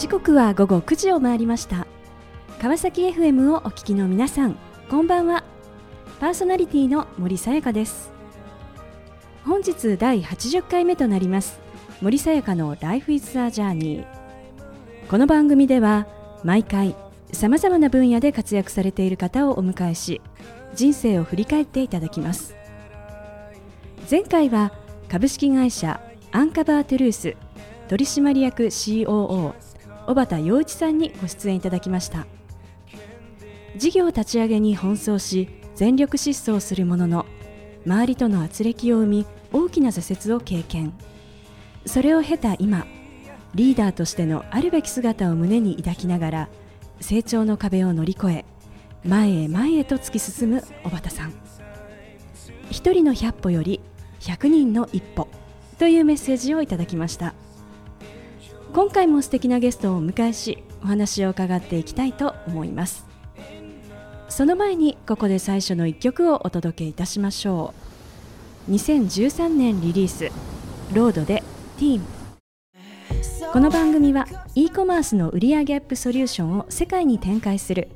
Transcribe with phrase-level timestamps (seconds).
[0.00, 1.86] 時刻は午後9時を回りました。
[2.58, 4.56] 川崎 FM をお聞きの皆さん
[4.88, 5.44] こんばんは。
[6.18, 8.10] パーソナリティの森さやかです。
[9.44, 11.60] 本日第80回目となります
[12.00, 14.06] 森さやかの Life is a Journey
[15.10, 16.06] この番組では
[16.44, 16.96] 毎回
[17.32, 20.22] さまざまな分野で活躍されている方をお迎えし
[20.74, 22.56] 人生を振り返っていただきます。
[24.10, 24.72] 前回は
[25.10, 26.00] 株式会社
[26.32, 27.36] アンカバートゥルース
[27.88, 29.69] 取締役 COO
[30.10, 32.26] 小畑洋一さんにご出演いただきました。
[33.76, 37.26] 事業立ち上げに奔走し全力疾走するものの
[37.86, 40.92] 周りとの圧力を生み大きな挫折を経験。
[41.86, 42.86] それを経た今
[43.54, 46.48] リーダーとしてのあるべき姿を胸に抱きながら
[47.00, 48.44] 成長の壁を乗り越え
[49.04, 51.32] 前へ前へと突き進む小畑さん。
[52.68, 53.78] 一人の百歩より
[54.18, 55.28] 100人の一歩
[55.78, 57.32] というメッセージをいただきました。
[58.72, 63.04] 今回も素敵なゲストをお迎えしお話を伺っていきたいと思います。
[64.28, 67.74] その前にここで最初の一曲をお届けいたしましょ
[68.68, 68.72] う。
[68.72, 70.30] 2013年リリース
[70.94, 71.42] ロードで
[71.78, 72.04] ティーン
[73.52, 77.88] この番組は e コマースの売上アップソリューションを世界に展開する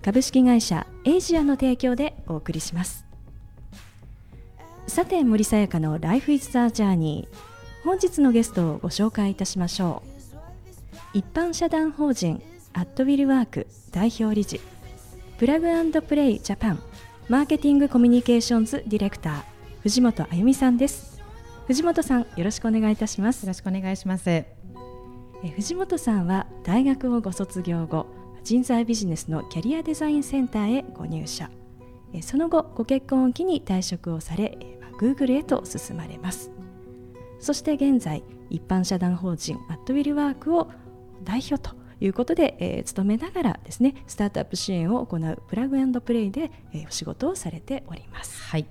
[0.00, 3.04] 株式会社エイジアの提供でお送りします。
[4.86, 7.28] さて森さやかの Life is the Journey
[7.84, 10.11] 本日のゲストをご紹介いたしましょう。
[11.14, 14.60] 一般社団法人アットウィルワーク代表理事
[15.36, 16.82] プラグプレイジャパン
[17.28, 19.42] マーケティングコミュニケーションズディレクター
[19.82, 21.20] 藤本あゆみさんです。
[21.66, 23.42] 藤本さんよろしくお願いいたします。
[23.42, 24.30] よろしくお願いします。
[24.30, 24.46] え
[25.56, 28.06] 藤本さんは大学をご卒業後
[28.42, 31.50] 人材ビジネスのキャリアデザインセンターへご入社。
[32.14, 36.50] えその後ご結婚を機に退職をされえ Google へと進まれます。
[37.38, 40.70] そして現在一般社団法人アットウィルワークを
[41.22, 48.42] 代表ということで、えー、勤めながらですねスタートアップ支援を行うプラグプレイで、えー、お仕事をされております。
[48.42, 48.66] はい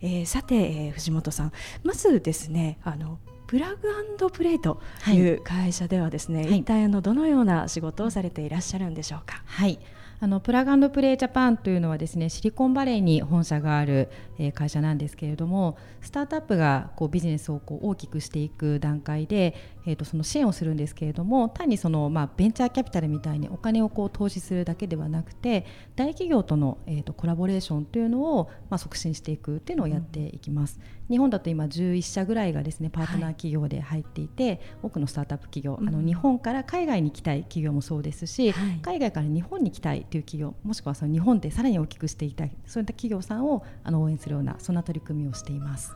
[0.00, 9.42] えー、さて、えー、藤本さんまずですねあのプラグプレイという会社ではですね、はい、一体あのどのような仕事をされていらっしゃるんでしょうか？
[9.46, 9.78] はい
[10.20, 14.08] あのプラグプレイジャパンというのはですねシリコンバレーに本社がある、
[14.38, 19.54] えー、会社なんですけれどもスタートアップがこうビジネスをこう大きくしていく段階で、
[19.86, 25.66] えー、とその支援をするんですけれども単にその、まあ、ベンチャーキャピタルみたいにお金をこう投資するだけではなくて
[25.96, 30.78] 大企業との、えー、とコラボレーションというのを、まあ、促進していくっていうのをやっていきます。
[30.92, 45.94] うん日本だと今11社ぐらいがですねパートナー企業で入っていて、はい、多くのスタートアップ企業、あの日本から海外に行きたい企業もそうですし、はい、海外から日本に来たいという企業もしくはその日本でさらに大きくしていきたいそういった企業さんをあの応援するようなそんな取り組みをしています。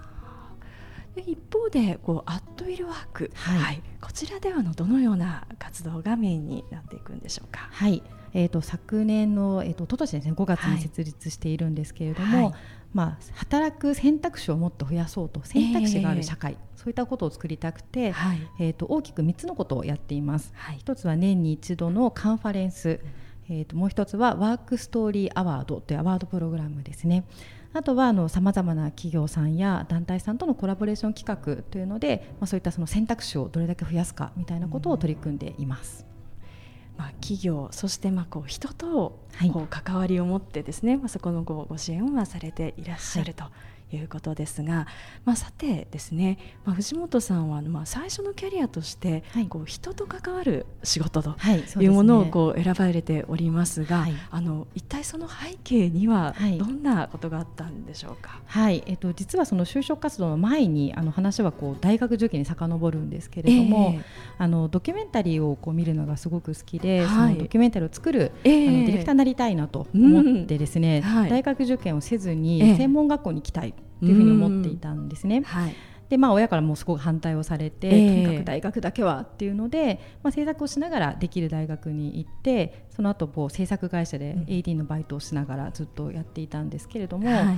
[1.16, 7.68] 一方でこうアットウィルワーク、はい、はい、こちらではのどのような活動がメインになっていくんでしょうか？
[7.70, 8.02] はい。
[8.34, 12.54] えーと、昨年の、えーと、とですね5月に設立しているんですけれども、はい、
[12.94, 20.52] まあ、働く選択肢をもっと増やそうと選択肢がある社会、えー、そういったことを作りたくて、はい、えーと、大きく3つのことをやっています。
[20.54, 23.00] はい、1つは年に一度のカンファレンス、
[23.50, 27.24] えー、ともう1つはワークストーリーアワードというアワードプログラムですね。
[27.74, 36.06] あとはさまざまな企業さんや団体さんとのコラボレーション企画というので、まあ、そういったその選択肢をどれだけ増やすかみたいなことを取り組んでいます。
[36.98, 39.18] まあ、企業そしてまあこう人と
[39.52, 43.44] こう関わりを持ってですね、はい、まあ、そこのごご支援をまあされていらっしゃると
[43.96, 44.86] いうことですが、
[45.24, 51.36] まあ、さてですね、まあ、藤本さんはまあ最初のキャリアとしてこう人と関わる仕事と
[51.80, 54.14] いうものをこう選ばれておりますが、はい。
[54.30, 64.02] あの一体その背景にはどんなことがあったんでしょうか、はい、えっと、実はその就職活動の前にあの話はこう大学受験に遡るんですけれども、えー、
[64.38, 71.14] あのドキュメンタリーをこう見るのがすごく好きで、はい、そのドキュメンタリーを作る、えー、あのディレクターになりたいなと思ってですね、うん。
[71.14, 75.42] はい、大学受験をせずに専門学校に行きたいっていうふうに思っていたんですね。
[75.44, 75.74] はい。
[76.08, 87.56] でまあ、親からもすごく反対をされて、えー、とにかく大学だけはっていうので、まあ、制作をしながらできる大学に行ってその後こう制作会社で AD のバイトをしながらずっとやっていたんですけれども、はい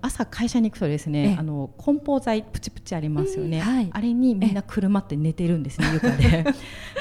[0.00, 6.44] 朝会社に行くとですねあの梱包材プチプチありますよね、はい、あれにみんな車って寝てるんですね床で。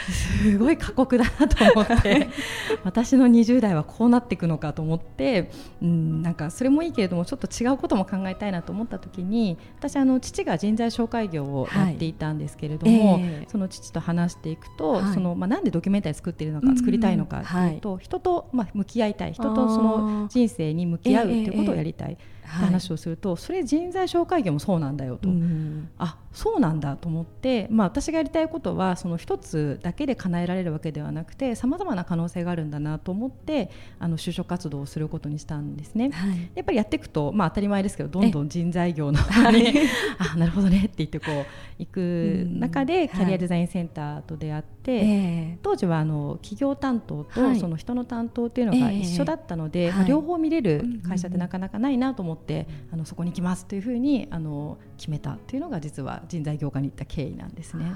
[0.08, 2.30] すごい過酷だなと思って。
[2.84, 5.52] 私の20代はこうなっていくのかと思って、
[5.82, 13.46] うん、なんかそれもいいけれどもちょっと違うことも考えたいなと思った時に私あの父が人材紹介業をやっていたんですけれども、はいえ。
[13.48, 19.34] ー、その父と話していくと、はい、そのまあ、なんでドキュメンタリー作っているのか、作りたいのかというと、人とまあ向き合いたい。
[19.34, 22.18] 人とその人生に向き合うということをやりたい。
[22.48, 36.12] 話をすると、それ人材紹介業もそうなんだよと、うん、あそうなんだと思って、まあ、私がやりたいことはその一つだけで叶えられるわけではなくてさまざまな可能性があるんだなと思ってあの就職活動をすることにしたんですね。
[36.12, 39.74] はい、やっぱりやっていくと、まあ、当たり前ですけどどんどん人材業の方に、
[40.20, 41.46] あなるほどねって言ってこう
[41.80, 57.92] 行く中でキャリアデザインセンターと出会って、はい、当時はあの企業担当とその人の担当っていうのが一緒だったので、はい、両方見れる会社ってなかなかないなと思って、あのそこに行きますというふうにあの決めたっていうのが実は人材業界に行った経緯なんですね。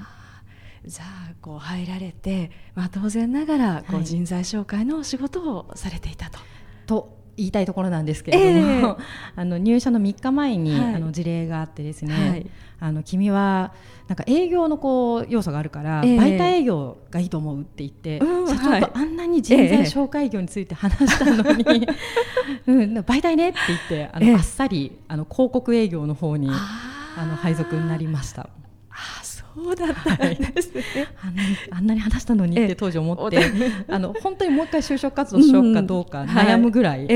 [0.84, 6.40] じゃあこう入られて、まあ、当然ながらこう人材紹介のお仕事をされていたと。
[6.86, 8.96] と言いたいところなんですけれども、えー、
[9.36, 12.46] あの入社の3日前に、はい、あの事例があってですね、はい、
[12.80, 13.72] あの君は
[14.08, 21.86] なんか営業のこう要素があるから、えー、媒体営業がいいと思うって言って、うん、社長とあんなに人材紹介業について話したのに、え
[22.70, 28.48] ー、うん、媒体ねって言ってあの、あっさりあの広告営業の方にあの配属になりました。
[29.54, 30.82] そうだったんですね、
[31.14, 31.32] はい、
[31.70, 33.40] あんなに話したのにって当時思って、
[33.88, 37.06] あの本当にもう一回就職活動しようかどうか悩むぐらい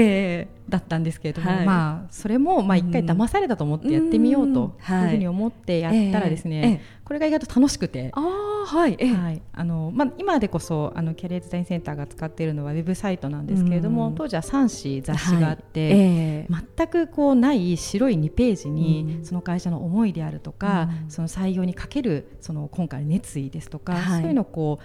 [0.68, 8.10] だったんですけれども、はい、まあそれもまあ一回騙されたと思ってやってみようというふうに思ってやったらですね、これが意外と楽しくて。
[8.14, 8.20] あ
[8.66, 16.00] はい、はい、あのまあ、今でこそあのキャリアデザインセンターが使っているのはウェブサイトなんですけれども、当時は3紙雑誌があって、はい。
[16.00, 24.84] えー、全くこうない白い2ページに、その会社の思いであるとか、その採用にかけるその今回の熱意ですとか、はい、そういうのをこう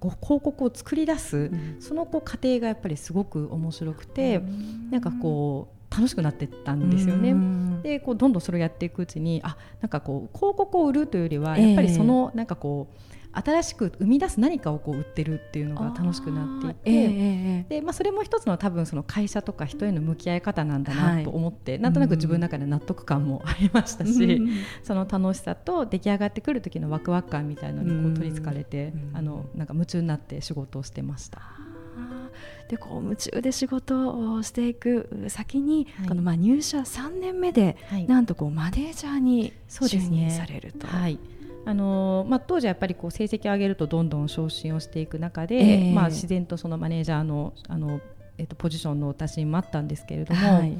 [0.00, 7.34] 広告を作り出す、うん、そのこう過程がやっぱりすごく面白くて、うん、なんかこう楽しくなっていったんですよね。
[7.82, 24.50] でこうどんどんそれをやっていくうちにあなんかこう広告を売るというよりはやっぱりその、なんかこう新しく生み出す何かをこう売ってるっていうのが楽しくなっていて、えー、でまあ、それも一つの多分その会社とか人への向き合い方なんだなと思って、はい、なんとなく自分の中で納得感もありましたし、うん、
[24.84, 31.63] その楽しさと出来上がってくる時のワクワク感みたいのにこう取りつかれて、うん、あのなんか夢中になって仕事をしてました。
[32.68, 40.86] でこう夢中で仕事をしていく先に、はい、このまあ入社3年目で、はい、なんとこうマネージャーに就任されると。
[40.86, 41.18] はい。
[41.66, 48.02] あのまあ、当時はやっぱりこう成績を上げるとどんどん昇進をしていく中で、えー、まあ、自然とそのマネージャーのあの、
[48.36, 50.76] えー、とポジションの打診もあったんですけれども、はい、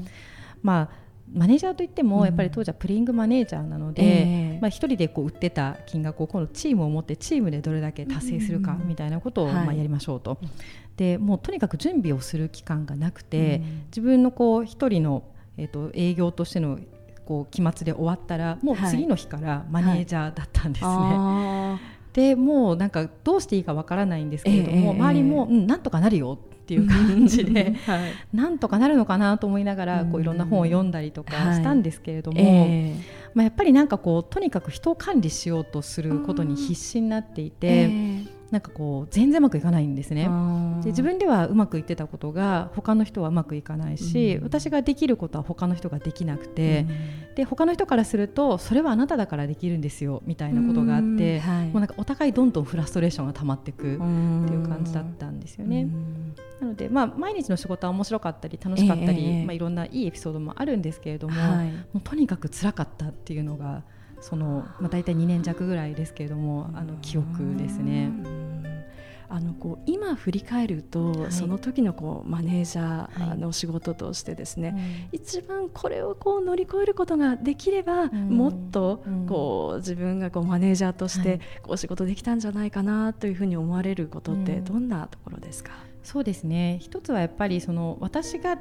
[0.61, 10.47] まあマネージャーといってもやっぱり当時はプレイングマネージャーなので、えー、まあ、1人でこう売ってた金額を今度チームを持ってチームでどれだけ達成するかみたいなことをまあやりましょうと、はい、
[10.97, 15.23] でもうとにかく準備をする期間がなくて、自分のこう1人の、
[15.57, 16.79] えー、と営業としての
[17.25, 20.91] こう期末で終わったらもう次の日からマネージャーだったんですね。
[20.91, 21.79] は
[22.13, 32.95] い、でもうなんかどうしていいかわからないんですけれども、えー、周りも、うん、なんとかなるよっていう感じで、はい、なんとかなるのかなと思いながらこういろんな本を読んだりとかしたんですけれども、はいえ。
[32.97, 33.01] ー、
[33.35, 37.67] まあ、やっぱりなんかこうとにかく人を管理しようとすることに必死になっていて。
[37.67, 40.29] えーなんかこう全然うまくいかないんですね。
[40.83, 46.85] で自分ではうまくいってたことが他の人はうまくいかないし、うん、私ができることは他の人ができなくて、
[47.29, 55.87] うん、で他の人からするとそれはあなただからできるんですよみたいなことがあって、はい、もうなんかお互いどんどんフラストレーションが溜まっていくっていう感じだったんですよね。
[56.61, 59.29] なので、まあ、毎日の仕事は面白かったり楽しかったり、え。
[59.41, 63.83] ー、まあ、いろんないいエピソードもあるんですけれどもはい、もうとにかく辛かったっていうのが
[64.21, 68.11] その、まあ、大体2年弱ぐらいですけれどもあの記憶ですね。
[69.27, 74.81] あのこう今振り返ると、はい、その時のこうマネージャーの仕事としてですね、はい、
[75.13, 86.79] 一番これをこう乗り越えることができれば、うん、もっとこう自分がこうマネージャーとしてこう仕事できたんじゃないかなというふうに思われることってどんなところですか、うん、そうですね。
[86.81, 88.57] 一つはやっぱりその私が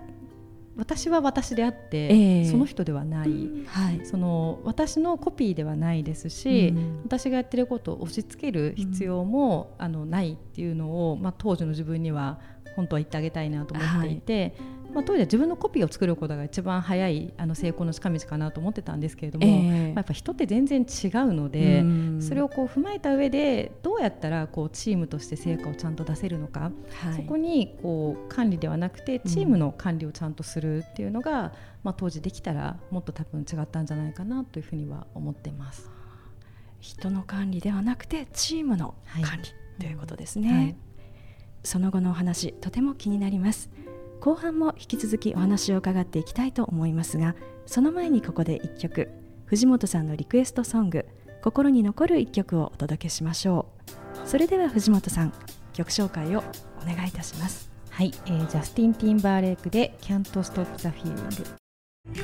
[0.76, 3.28] 私は私であって、えー、その人ではない、
[3.66, 12.40] はい、その私のコピーではないですし、うん、私がやってることを押し付ける必要も、うん、あのないっていうのを、まあ、当時の自分には
[12.74, 14.54] 本当は言ってあげたいなと思っていて、はい、
[14.94, 21.84] まあ、当時は自分のコピーを作ることが一番早いあの成功の近道かなと思ってたんですけれども、えー、まあ、やっぱ人って全然違うので、
[22.20, 26.70] それをこう踏まえた上でどうやったらこうチームとして成果をちゃんと出せるのか、
[27.00, 35.90] はい、そこにこう管理ではなくてチームの管理をちゃんとするっていうのが、まあ、当時できたらもっと多分違ったんじゃないかなというふうには思ってます。
[36.80, 39.40] 人の管理ではなくてチームの管理、はい、
[39.80, 40.76] ということですね、はい、
[41.62, 43.70] その後のお話とても気になります
[44.24, 47.34] 後半も引き続きお話を伺っていきたいと思いますが
[47.66, 49.10] その前にここで1曲
[49.44, 51.04] 藤本さんのリクエストソング
[51.44, 53.66] 「心に残る1曲」をお届けしましょ
[54.24, 54.26] う。
[54.26, 55.32] それでは藤本さん
[55.74, 56.42] 曲紹介を
[56.82, 57.70] お願いいたします。
[57.90, 61.46] はい、えー、ジャスティン・ティンバーレイクで「Can't Stop the Feeling」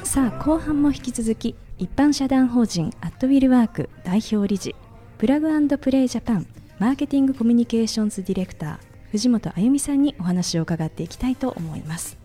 [0.03, 4.75] さあ後半も引き続き一般社団法人アットウィルワーク代表理事
[5.19, 6.47] プラグプレイジャパン
[6.79, 12.17] マーケティングコミュニケーションズディレクター藤本あゆみさんにお話を伺っていきたいと思います、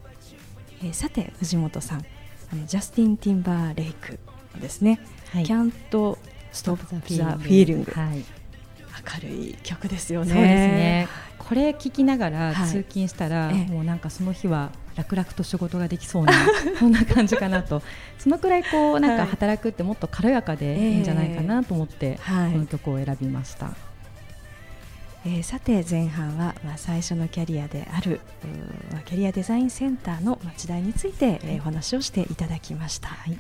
[0.84, 2.06] えー、さて藤本さん
[2.52, 4.20] あのジャスティン・ティンバーレイク
[4.60, 5.00] ですね
[5.34, 5.72] 「はい、Can't
[6.54, 8.24] Stop the Feeling」はい。
[9.24, 10.34] 明るい曲ですよね。
[10.34, 11.08] そうですね。
[11.38, 16.34] これ聞きながら通勤したら、はい、もうなんかその日は楽々と仕事ができそうな
[16.80, 17.84] そんな感じかなと。
[18.18, 23.72] そのくらいこうなんか働くってもっと軽やかでいいんじゃないかなと思って、はい、この曲を選びました。
[25.26, 28.20] えー、さて前半は、まあ、最初のキャリアである
[29.06, 33.10] キャリアデザインセンターの時代について、えー、お話をしていただきました。
[33.10, 33.38] はい。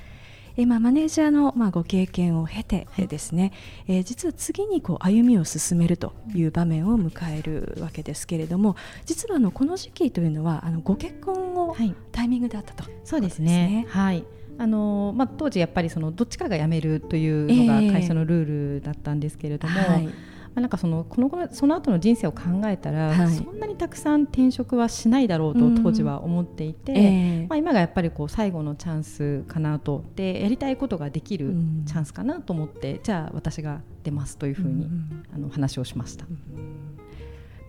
[0.58, 3.52] えまあ、マネージャーの、まあ、ご経験を経てですね、
[3.88, 11.76] はい、えー、実は次にこう歩みを進めるという場面を迎えるわけですけれども実はあのこの時期というのはあのご結婚を
[12.14, 13.86] タイミングであったと、はい、そうですね。
[13.90, 14.26] はい。
[14.58, 20.06] あのまあ、当時やっぱりそのどっちかが辞めるというのが会社のルールだったんですけれども、えーはい。
[20.06, 20.12] ま
[20.56, 27.46] あ、なんかそのこのその後の人生を考えたら、はい、そんなにたくさん転職はしないだろうと当時は思っていて、うんえ。
[27.46, 30.04] ー、まあ、今がやっぱりこう最後のチャンスかなと。
[30.16, 36.26] でやりたいことができるチャンスかなと思って、うん、じゃあ私が出ますというふうに、ん、あの話をしました。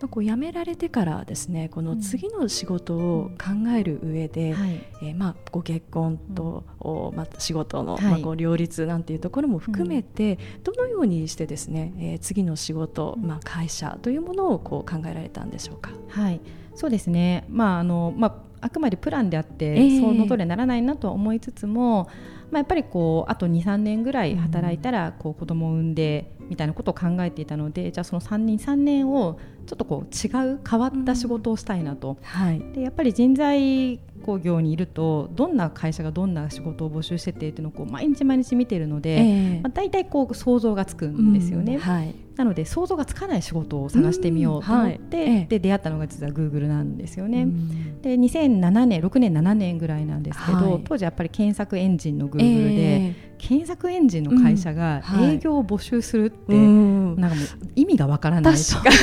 [0.01, 15.89] うんこう辞められてからですねこの次の仕事を考える上で、うんはい、えー、まあ、ご結婚と、うん、また仕事の、はい、まあ、こう両立なんていうところも含めて、うん、どのようにしてですね、えー、次の仕事、まあ、会社というものをこう考えられたんでしょうか？
[16.09, 16.41] はい。
[16.75, 22.07] そうですね、まああのまあ、あくまでプランであって、えー、その通りにならないなとは思いつつも、
[22.51, 41.75] まあ、やっぱりこうあと23年ぐらい働いたらこう子供を産んでみたいなことを考えていたのでじゃあその3人3年をちょっとこう違う変わった仕事をしたいなと、うんはい、でやっぱり人材工業にいるとどんな会社がどんな仕事を募集しててっていうのをこう毎日毎日見ているので、えー、まあ、大体こう想像がつくんですよね。
[41.75, 41.79] うん。
[41.79, 47.43] はい、なので想像がつかない仕事を探してみようと思って、うんはい、で出会ったのが実はグーグルなんですよね。
[47.43, 58.83] うん、で2007年6年7年ぐらいなんですけど、はい、当時やっぱり検索エンジンのグーグルで、えー、検索エンジンの会社が営業を募集するって、なんかもう意味がわからないしか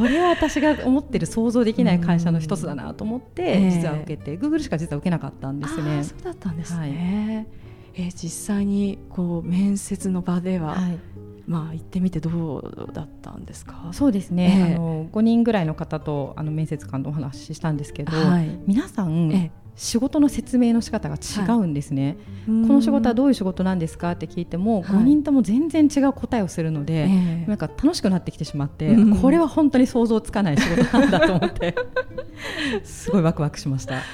[0.00, 6.02] これは私が思ってる想像できない会社の一つだなと思って、実は受けて、グーグルしか実は受けなかったんですね。
[6.02, 10.98] そうだったんですね、はい、えー、実際にこう面接の場では、はい
[11.46, 13.88] まあ行ってみてどうだったんですか？
[13.92, 14.72] そうですね。
[14.72, 27.08] えー、あの5人ぐらいの方とあの面接官とお話ししたんですけど、はい、皆さん、えー仕事の説明の仕方が違うんですね、はい、この仕事はどういう仕事なんですかって聞いても、5人とも全然違う答えをするので、
[27.48, 31.74] なんか楽しくなってきてしまって、これは本当に想像つかない仕事なんだと思って
[32.84, 33.94] すごいワクワクしました。
[33.94, 34.04] はい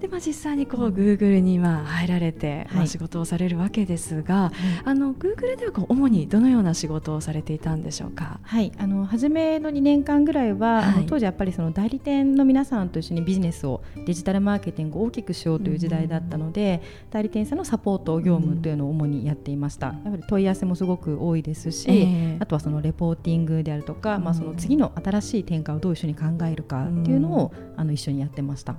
[0.00, 4.52] で、まあ、実際にこう、グーグルにまあ入られて、まあ、仕事をされるわけですが、
[4.84, 8.40] あのグーグルではこう主にどのような仕事をされていたんでしょうか？
[8.42, 19.86] はい、あの初めの2年間ぐらいは、はい、あの当時やっぱりその代理店の皆さんと一緒にビジネスをデジタルマーケティングを大きくしようという時代だったので、うん、代理店さんのサポート業務というのを主にやっていました。
[19.86, 28.76] やっぱり問い合わせもすごく多いですし、えー、あとはそのレポーティングであるとか、うん、まあその次の新しい展開をどう一緒に考えるかっていうのを、うん、あの一緒にやってました。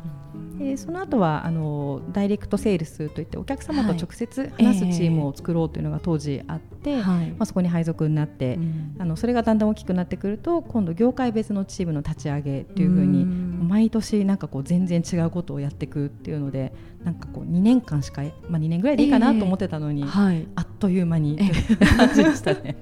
[0.59, 8.57] えー、その後はあのダイレクトセールスといってお客様と直接話すチームを作ろうというのが当時あって、はい、まあ、そこに配属になって、
[8.99, 22.77] あのそれがだんだん大きくなってくると今度業界別のチームの立ち上げというふうに毎年なんかこう全然違うことをやっていくっていうのでなんかこう2年間しか、まあ、2年ぐらいでいいかなと思ってたのに、えーはい、あっという間に、えー、感じでしたね。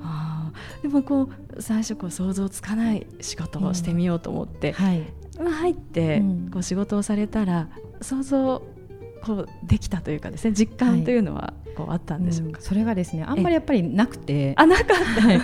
[0.00, 5.02] はい、でもこう最初こう想像つかない仕事をしてみようと思って、はい、
[5.50, 6.22] 入って
[6.52, 7.68] こう仕事をされたら
[8.00, 8.62] 想像
[9.22, 14.52] こうできたというかですね実感というのはこうあったんでしょうか、はいうん、それがですねあんまりやっぱりなくて。
[14.56, 15.40] あなかった、はい、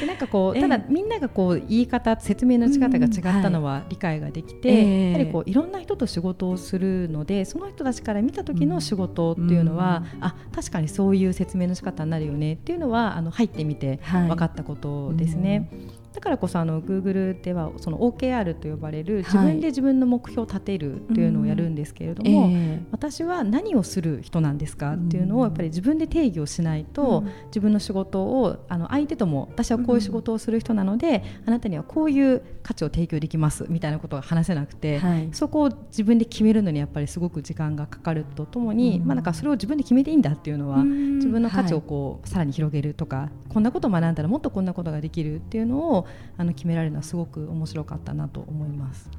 [0.00, 15.68] でなんかこうただみんながこう言い方説明の仕方が違ったのは理解ができて、うんはい、やはりこういろんな人と仕事をするのでその人たちから見た時の仕事っていうのは、うん、あ確かにそういう説明の仕方になるよねっていうのはあの入ってみて分かったことですね。
[16.16, 22.56] だからこそあの Google ではその OKR と呼ばれる自分で自分の目標を立てるというのをやるんですけれども、はいうん。
[22.56, 46.05] えー、私は何をする人なんですかっていうのをやっぱり自分で定義をしないと、うん、自分の仕事をあの相手とも私はこういう仕事をする人なので、うん、あなたにはこういう価値を提供できますみたいなことが話せなくて、はい、そこを自分で決めるのにやっぱりすごく時間がかかるとともに、まあ、なんかそれを自分で決めていいんだっていうのは、自分の価値をこう、さらに広げるとかこんなことを学んだらもっとこんなことができるっていうのを
[46.36, 49.10] あの決められるのはすごく面白かったなと思います。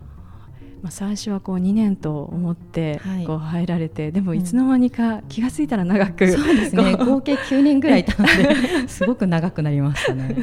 [0.81, 6.95] まあ、最初はこう2年と思ってこう入られて、はい、でもいつの間にか気が付いたら長く、うん、そうですね。
[6.95, 10.35] 合計9年ぐらいいたのですごく長くなりましたね。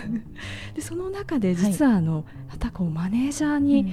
[0.75, 3.89] でその中で実はあの、はい、またこうマネージャーに、うん、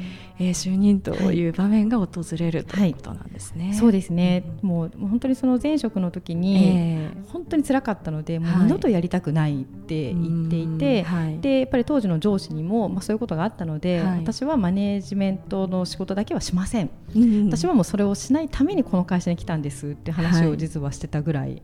[0.47, 2.07] えー、就任という場面が訪
[2.37, 11.05] れる、ということなんですね、そうですね、もう本当にその前職の時に、えー、本当に辛かったのでもう二度とやりたくないって言っていて、
[11.41, 21.61] でやっぱり当時の上司にも、まあ、そういうことがあったので、私はマネージメントの仕事だけはしません、うんうん、私はもうそれをしないためにこの会社に来たんですって話を実はしてたぐらい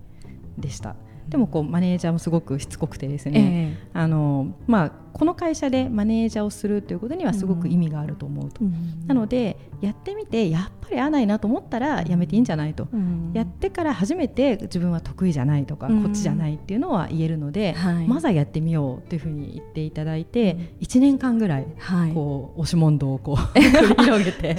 [0.57, 0.89] でした。
[0.89, 21.67] はいでもこうマネージャーもすごくしつこくてですね、えー、あのまあ、この会社でマネージャーをするということにはすごく意味があると思うと、うん、なのでやってみてやっぱり合わないなと思ったらやめていいんじゃないと、うん、やってから初めて自分は得意じゃないとか、うん、こっちじゃないっていうのは言えるので、はい、まずはやってみようというふうに言っていただいて、うん、1年間ぐらい
[22.13, 24.57] こう、押し問答をこう 広げてやっ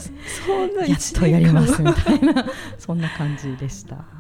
[1.15, 2.45] とやりますみたいな
[2.79, 4.18] そんな感じでした。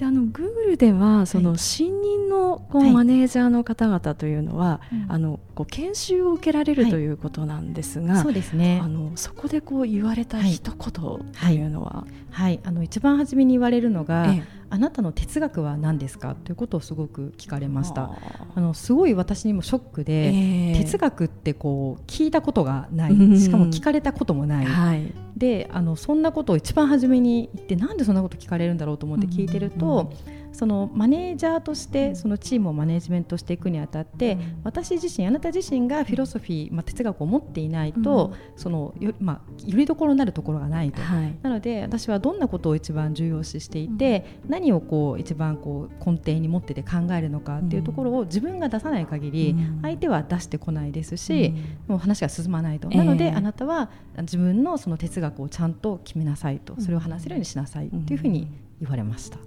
[0.00, 8.80] であの Google ではその新任のこうマネージャーの方々というのは、はい、あのこう研修を受けられるということなんですが、はい、そうですね。
[8.82, 16.36] あのそこでこう言われた一言というのは、はい、あの一番初めに言われるのが、ええあなたの哲学は何ですか？
[16.36, 18.12] ということをすごく聞かれました。
[18.54, 23.38] あのすごい私にもショックで、えー、哲学ってこう聞いたことがない。
[23.38, 51.54] しかも聞かれたこともない、はい、であのそんなことを一番初めに言ってなんでそんなこと聞かれるんだろうと思って聞いてると、うんうんそのマネージャーとしてそのチームをマネジメントしていくにあたって、私自身あなた自身がフィロソフィー、まあ、哲学を持っていないと、そのよ,、まあ、よりどころになるところがないと、はい、なので私はどんなことを一番重要視していて、何をこう一番こう根底に持ってて考えるのかっていうところを自分が出さない限り、相手は出してこないですし、
[51.86, 58.48] もう話が進まないと、なのであなたは自分のその哲学をちゃんと決めなさいとそれを話せるようにしなさいっていうふうに
[58.80, 59.38] 言われました。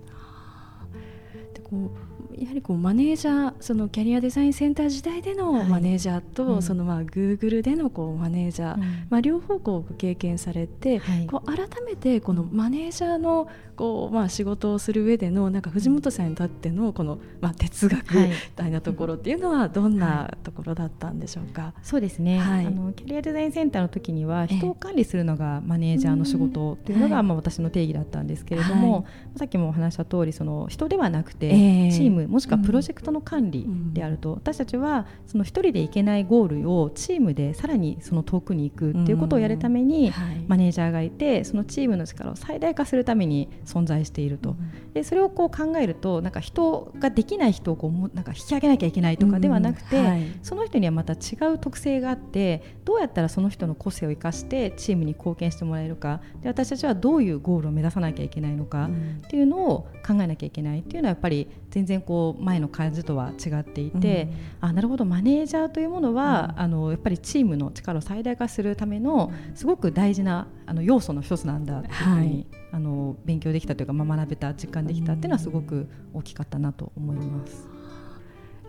[1.73, 29.05] こうやはりこうマネージャーそのキャリアデザインセンター時代でのマネージャーと、はい、そのまあグーグルでのこうマネージャー、うん、まあ、両方こう経験されて、はい、こう改めてこのマネージャーのこう、まあ、仕事をする上でのなんか藤本さんにとってのこの、まあ、哲学みたいなところっていうのはどんなところだったんでしょうか、はい、そうですね、はい、あのキャリアデザインセンターの時には人を管理するのがマネージャーの仕事っていうのが、まあ、私の定義だったんですけれども、
[29.36, 31.49] さっきもお話した通りそり人ではなくて、
[31.91, 40.12] チームもしくはプロジェクトの管理であると、私たちはその一人でいけないゴールをチームでさらにその遠くに行くっていうことをやるために、
[40.47, 44.55] マネージャーがいてそのチームの力を最大化するために存在していると、
[44.93, 56.21] でそれをこう考えるとなんか人ができない人をこうなんか引き上げなきゃいけないとかではなくて、はい、その人にはまた違う特性があってどうやったらその人の個性を生かしてチームに貢献してもらえるか。
[56.41, 58.89] で私たちはどういうゴールを目指さなきゃいけないのか
[59.25, 64.29] っていうのを考えなきゃいけないっていうのはやっぱり全然こう前の感じとは違っていて、
[64.62, 72.45] うん、あなるほどマネージャーというものは、うん、あのやっぱりチームの力を最大化するためのすごく大事なあの要素の一つなんだというふうに、はい。
[72.73, 77.72] あの勉強できたというか、まあ、学べた実感できたっていうのはすごく大きかったなと思います。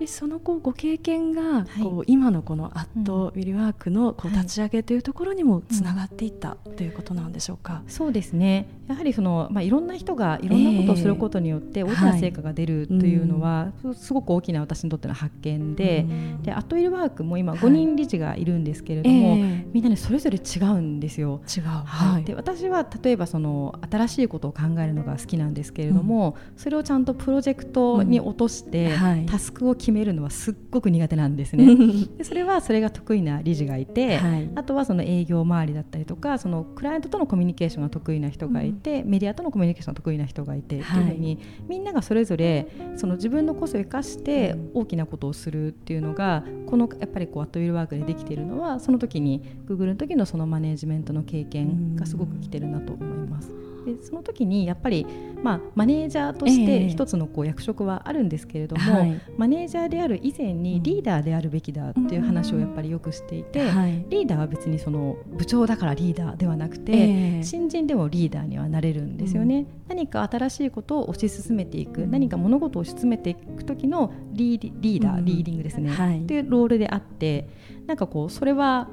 [0.04, 7.82] でそのこうご経験がこう、はい、今のこのアットウィルワークのこう立ち上げというところにもつながっていったということなんでしょうか？
[7.88, 8.68] そうですね。
[8.86, 16.04] やはりその、まあ、いろんな人がいろんなことをすることによって大きな成果が出るというのは、はい、すごく大きな私にとっての発見で,、
[16.42, 19.36] でアットウィルワークも今5人理事がいるんですけれども、
[19.72, 21.40] みんなねそれぞれ違うんですよ。
[21.48, 28.92] 違う、はい、で私は例えばその新しいことを考えるのが好きなんですけれども、うん、それをちゃんとプロジェクトに落として、
[29.26, 31.66] タスクを決めるのはすっごく苦手なんですね。
[32.18, 53.63] でそれはそれが得意な理事がいて、はい、あとはその営業周りだったりとかそのクライアントとのコミュニケーションが得意な人がいて、うん、メディアとのコミュニケーションが得意な人がいて、はい、いうふうにみんながそれぞれその自分の個性を生かして大きなことをするっていうのがこのやっぱりこうアットウィルワークでできているのはその時に Google の時のそのマネージメントの経験がすごくきてるなと思います。
[53.84, 55.06] でその時にやっぱり、
[55.42, 77.48] まあ、マネージャーとして一つのこう役職はあるんですけれども、えーはい、マネージャーである以前にリーダーであるべきだっていう話をやっぱりよくしていて、うんはい、リーダーは別にその部長だからリーダーではなくて、えー、新人でもリーダーにはなれるんですよね、うん、何か新しいことを推し進めていく何か物事を進めていく時のリーリーダー、うん、リーディングですね、はい、っていうロールであって
[77.86, 78.88] なんかこうそれは、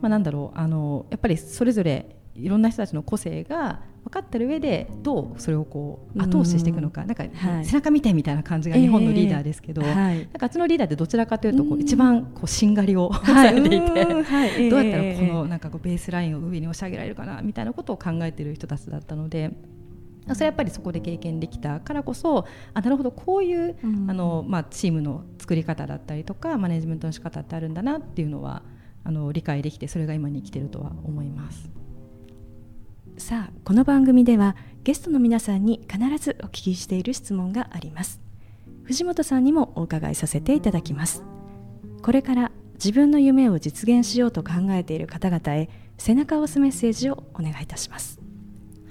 [0.00, 19.50] まあ、なんだろうあのやっぱりそれぞれいろんな人たちの個性が分かってる上でどうそれをこう後押ししていくのか、うん、なんか、はい、背中見てみたいな感じが日本のリーダーですけど、えーはい、なんかあっちのリーダーってどちらかというとこう、一番こうしんがりをされていて、はい、どうやったらこのなんかこうベースラインを上に押し上げられるかなみたいなことを考えている人たちだったので。
[20.26, 28.62] それはやっぱりそこで経験できたからこそあなるほどこういう、うん、あのまあ、チームの作り方だったりとかマネジメントの仕方ってあるんだなっていうのは
[29.04, 31.83] あの理解できてそれが今に生きてるとは思います。
[33.16, 38.20] さあこの番組ではゲストの皆さんに必ずお聞きしている質問があります。
[38.82, 41.22] 藤本さんにもお伺いさせていただきます。
[42.02, 48.20] これから自分の夢を実現しようと考えている方々へ背中を押すメッセージをお願いいたします。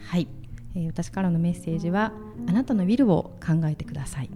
[0.07, 0.27] はい、
[0.73, 2.13] えー、私からのメッセージは
[2.47, 4.29] あなたのウィルを考えてください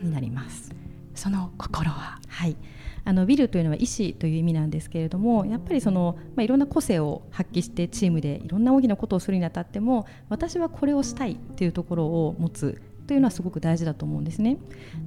[0.00, 0.70] になります。
[1.16, 2.20] その心は？
[2.28, 2.56] はい
[3.04, 14.56] あのビルというのは意思という意味なんですけれどもやっぱりその、まあ、いろんな個性を発揮してチームでいろんな大きなことをするにあたっても私はこれをしたいというところを持つというのはすごく大事だと思うんですね。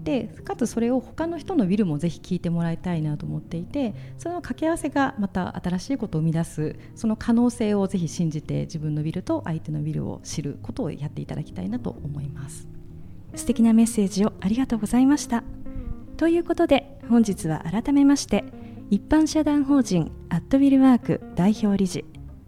[0.04, 12.68] でかつそれを他の人のウィルもぜひ聞いてもらいたいなと思っていてその掛け合わせがまた新しいことを生み出すその可能性をぜひ信じて自分のウィルと相手のウィルを知ることをやっていただきたいなと思います。
[13.36, 15.44] 素敵なメッセージをありがとうございました。
[16.18, 18.44] ということで本日は改めまして
[18.90, 22.06] 一般社団法人アットウィルワーク代表理事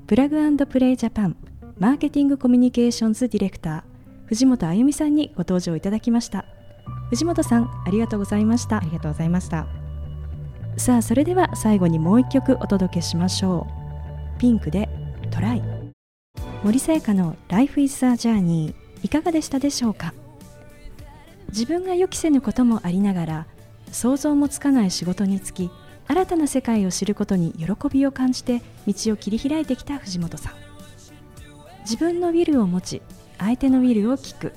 [0.08, 1.38] プラグプレイジャパン
[1.78, 3.84] マーケティングコミュニケーションズディレクター
[4.28, 6.46] 藤本あゆみさんにご登場いただきました。
[7.10, 8.78] 藤本さんありがとうございました。
[8.78, 9.66] ありがとうございました。
[10.78, 13.66] さあそれでは最後にもう一曲お届けしましょ
[14.38, 14.40] う。
[14.40, 14.88] ピンクで
[15.32, 15.64] トライ。
[16.64, 20.14] 森さやかの Life is a Journey いかがでしたでしょうか？
[21.48, 23.48] 自分が予期せぬこともありながら
[23.92, 25.72] 想像もつかない仕事に就き
[26.08, 30.54] 新たな世界を知ることに喜びを感じて道を切り開いてきた藤本さん。
[31.82, 33.02] 自分のウィルを持ち
[33.38, 34.54] 相手のウィルを聞く。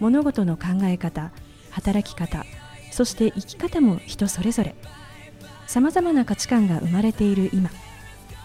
[0.00, 1.30] 物事の考え方
[1.70, 2.44] 働き方
[2.90, 4.74] そして生き方も人それぞれ。
[5.66, 7.70] さまざまな価値観が生まれている今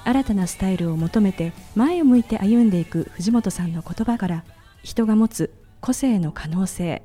[0.06, 4.46] 新たなスタイルを求めて前を向いて歩んでいく藤本さんの言葉から
[4.82, 7.02] 人が持つ個性の可能性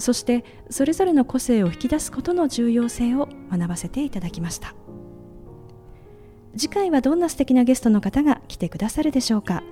[0.00, 4.74] そしてそれぞれの個性を引き出すことの重要性を学ばせていただきました。
[6.56, 9.62] 次回はどんな素敵なゲストの方が来てくださるでしょうか。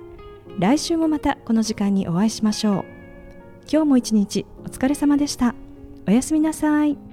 [0.59, 2.85] 来週もまたこの時間にお会いしましょう。
[3.71, 5.55] 今日も一日お疲れ様でした。
[6.07, 7.08] おやすみなさい。